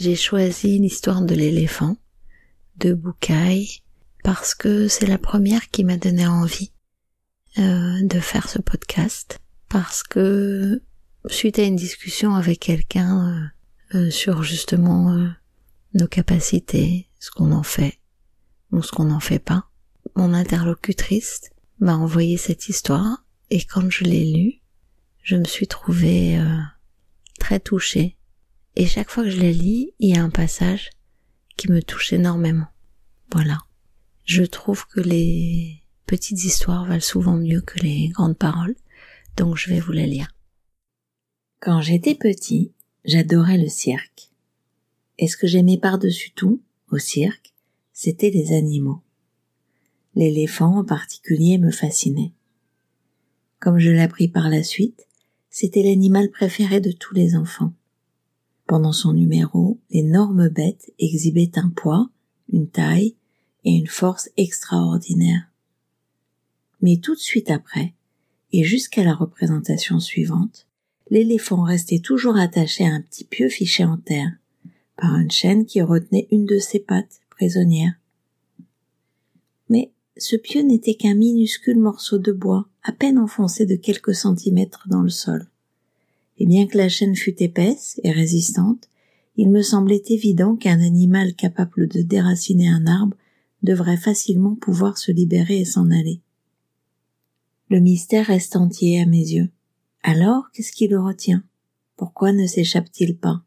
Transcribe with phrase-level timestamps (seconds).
[0.00, 1.94] J'ai choisi l'histoire de l'éléphant
[2.78, 3.68] de Bukai
[4.24, 6.72] parce que c'est la première qui m'a donné envie
[7.58, 10.82] euh, de faire ce podcast parce que
[11.26, 13.52] suite à une discussion avec quelqu'un
[13.92, 15.28] euh, euh, sur justement euh,
[15.92, 17.98] nos capacités, ce qu'on en fait
[18.72, 19.68] ou ce qu'on n'en fait pas,
[20.16, 21.42] mon interlocutrice
[21.78, 24.62] m'a envoyé cette histoire et quand je l'ai lue,
[25.22, 26.58] je me suis trouvée euh,
[27.38, 28.16] très touchée.
[28.76, 30.90] Et chaque fois que je la lis, il y a un passage
[31.56, 32.68] qui me touche énormément.
[33.32, 33.58] Voilà.
[34.24, 38.76] Je trouve que les petites histoires valent souvent mieux que les grandes paroles,
[39.36, 40.34] donc je vais vous la lire.
[41.60, 42.72] Quand j'étais petit,
[43.04, 44.30] j'adorais le cirque.
[45.18, 47.52] Et ce que j'aimais par-dessus tout, au cirque,
[47.92, 49.02] c'était les animaux.
[50.14, 52.32] L'éléphant en particulier me fascinait.
[53.58, 55.06] Comme je l'appris par la suite,
[55.50, 57.72] c'était l'animal préféré de tous les enfants.
[58.70, 62.08] Pendant son numéro, l'énorme bête exhibait un poids,
[62.52, 63.16] une taille
[63.64, 65.50] et une force extraordinaires.
[66.80, 67.94] Mais tout de suite après,
[68.52, 70.68] et jusqu'à la représentation suivante,
[71.10, 74.30] l'éléphant restait toujours attaché à un petit pieu fiché en terre,
[74.96, 77.94] par une chaîne qui retenait une de ses pattes prisonnière.
[79.68, 84.86] Mais ce pieu n'était qu'un minuscule morceau de bois, à peine enfoncé de quelques centimètres
[84.88, 85.48] dans le sol.
[86.40, 88.88] Et bien que la chaîne fût épaisse et résistante,
[89.36, 93.16] il me semblait évident qu'un animal capable de déraciner un arbre
[93.62, 96.20] devrait facilement pouvoir se libérer et s'en aller.
[97.68, 99.50] Le mystère reste entier à mes yeux.
[100.02, 101.44] Alors, qu'est-ce qui le retient?
[101.96, 103.42] Pourquoi ne s'échappe-t-il pas?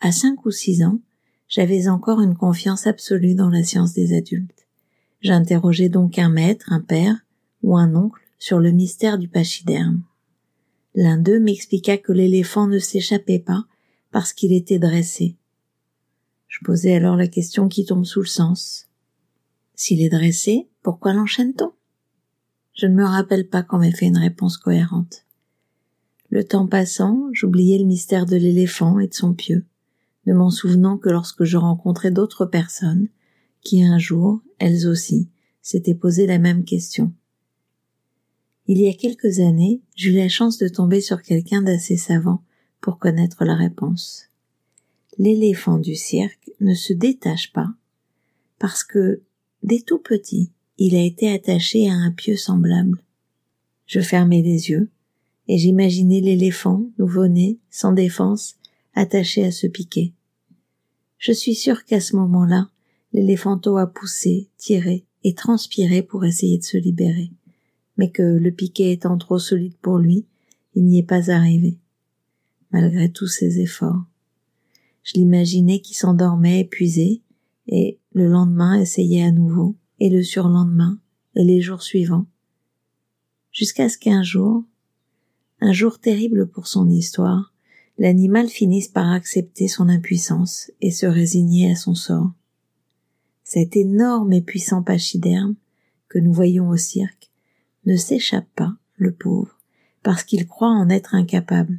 [0.00, 1.00] À cinq ou six ans,
[1.48, 4.66] j'avais encore une confiance absolue dans la science des adultes.
[5.20, 7.24] J'interrogeais donc un maître, un père
[7.62, 10.02] ou un oncle sur le mystère du pachyderme.
[10.96, 13.66] L'un d'eux m'expliqua que l'éléphant ne s'échappait pas
[14.10, 15.36] parce qu'il était dressé.
[16.48, 18.88] Je posai alors la question qui tombe sous le sens.
[19.74, 21.72] S'il est dressé, pourquoi l'enchaîne-t-on?
[22.72, 25.26] Je ne me rappelle pas qu'on m'ait fait une réponse cohérente.
[26.30, 29.66] Le temps passant, j'oubliais le mystère de l'éléphant et de son pieu,
[30.24, 33.08] ne m'en souvenant que lorsque je rencontrais d'autres personnes
[33.60, 35.28] qui un jour, elles aussi,
[35.60, 37.12] s'étaient posé la même question.
[38.68, 42.42] Il y a quelques années, j'eus la chance de tomber sur quelqu'un d'assez savant
[42.80, 44.24] pour connaître la réponse.
[45.18, 47.68] L'éléphant du cirque ne se détache pas
[48.58, 49.22] parce que,
[49.62, 52.98] dès tout petit, il a été attaché à un pieu semblable.
[53.86, 54.90] Je fermai les yeux
[55.46, 58.56] et j'imaginais l'éléphant, nouveau-né, sans défense,
[58.94, 60.12] attaché à ce piquet.
[61.18, 62.68] Je suis sûr qu'à ce moment-là,
[63.12, 67.30] l'éléphanto a poussé, tiré et transpiré pour essayer de se libérer,
[67.96, 70.26] mais que le piquet étant trop solide pour lui,
[70.74, 71.78] il n'y est pas arrivé,
[72.70, 74.04] malgré tous ses efforts.
[75.02, 77.22] Je l'imaginais qui s'endormait épuisé,
[77.68, 81.00] et le lendemain essayait à nouveau, et le surlendemain,
[81.34, 82.26] et les jours suivants,
[83.52, 84.64] jusqu'à ce qu'un jour,
[85.60, 87.54] un jour terrible pour son histoire,
[87.98, 92.32] l'animal finisse par accepter son impuissance et se résigner à son sort.
[93.42, 95.54] Cet énorme et puissant pachyderme
[96.08, 97.30] que nous voyons au cirque
[97.86, 99.56] ne s'échappe pas, le pauvre,
[100.02, 101.78] parce qu'il croit en être incapable.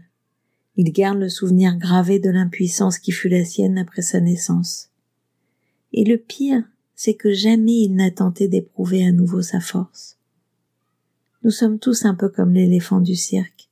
[0.76, 4.90] Il garde le souvenir gravé de l'impuissance qui fut la sienne après sa naissance.
[5.94, 6.64] Et le pire,
[6.96, 10.18] c'est que jamais il n'a tenté d'éprouver à nouveau sa force.
[11.44, 13.70] Nous sommes tous un peu comme l'éléphant du cirque.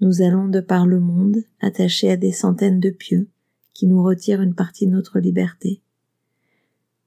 [0.00, 3.28] Nous allons de par le monde, attachés à des centaines de pieux,
[3.72, 5.80] qui nous retirent une partie de notre liberté.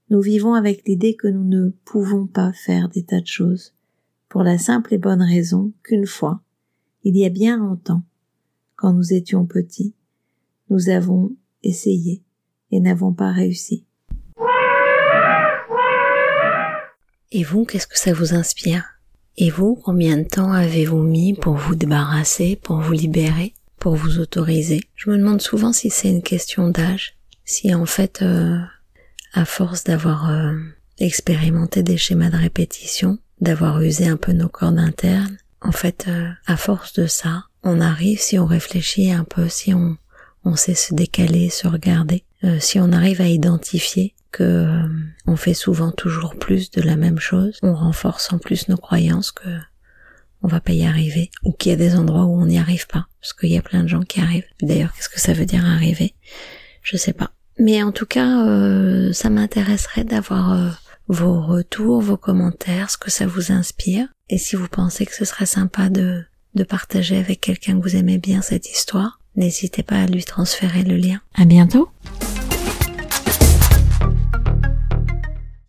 [0.09, 3.74] Nous vivons avec l'idée que nous ne pouvons pas faire des tas de choses,
[4.35, 6.41] pour la simple et bonne raison qu'une fois,
[7.05, 8.03] il y a bien longtemps,
[8.75, 9.95] quand nous étions petits,
[10.69, 11.31] nous avons
[11.63, 12.21] essayé
[12.69, 13.85] et n'avons pas réussi.
[17.31, 18.83] Et vous, qu'est-ce que ça vous inspire?
[19.37, 24.19] Et vous, combien de temps avez-vous mis pour vous débarrasser, pour vous libérer, pour vous
[24.19, 24.81] autoriser?
[24.95, 27.15] Je me demande souvent si c'est une question d'âge,
[27.45, 28.59] si en fait, euh,
[29.31, 30.57] à force d'avoir euh,
[30.97, 36.29] expérimenté des schémas de répétition, d'avoir usé un peu nos cordes internes, en fait, euh,
[36.45, 39.97] à force de ça, on arrive, si on réfléchit un peu, si on,
[40.43, 42.23] on sait se décaler, se regarder,
[42.59, 44.87] si on arrive à identifier que euh,
[45.27, 49.31] on fait souvent toujours plus de la même chose, on renforce en plus nos croyances
[49.31, 49.47] que
[50.43, 52.85] on va pas y arriver ou qu'il y a des endroits où on n'y arrive
[52.85, 54.43] pas parce qu'il y a plein de gens qui arrivent.
[54.61, 56.15] D'ailleurs, qu'est-ce que ça veut dire arriver?
[56.83, 57.31] Je sais pas.
[57.57, 60.69] Mais en tout cas, euh, ça m'intéresserait d'avoir euh,
[61.07, 65.25] vos retours, vos commentaires, ce que ça vous inspire et si vous pensez que ce
[65.25, 66.25] serait sympa de
[66.55, 70.83] de partager avec quelqu'un que vous aimez bien cette histoire, n'hésitez pas à lui transférer
[70.83, 71.21] le lien.
[71.35, 71.89] À bientôt!